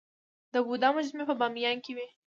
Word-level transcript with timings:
د 0.53 0.55
بودا 0.67 0.89
مجسمې 0.95 1.23
په 1.29 1.35
بامیان 1.39 1.77
کې 1.85 1.91
وې 1.97 2.07